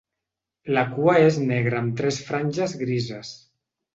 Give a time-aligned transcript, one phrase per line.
[0.77, 3.37] La cua és negra amb tres franges grises.